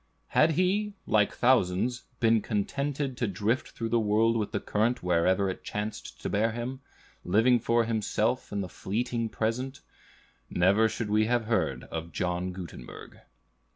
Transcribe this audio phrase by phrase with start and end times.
[0.29, 5.47] Had he, like thousands, been contented to drift through the world with the current wherever
[5.47, 6.79] it chanced to bear him,
[7.23, 9.81] living for himself and the fleeting present,
[10.49, 13.19] never should we have heard of John Gutenberg.